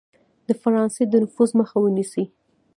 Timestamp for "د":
0.47-0.49, 1.07-1.13